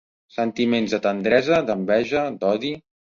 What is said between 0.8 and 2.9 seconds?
de tendresa, d'enveja, d'odi.